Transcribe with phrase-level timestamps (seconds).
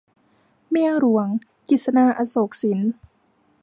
[0.69, 1.27] เมียหลวง-
[1.69, 2.79] กฤษณา อโศกสิน